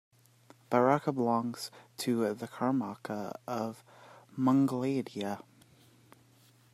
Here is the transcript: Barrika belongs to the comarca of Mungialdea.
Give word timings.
Barrika 0.71 1.13
belongs 1.13 1.69
to 1.97 2.33
the 2.33 2.47
comarca 2.47 3.35
of 3.47 3.83
Mungialdea. 4.35 5.43